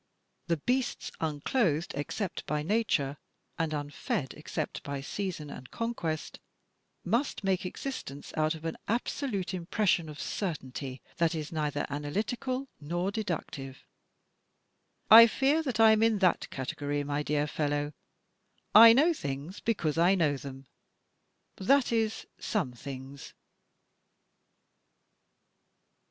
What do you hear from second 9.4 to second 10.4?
impression of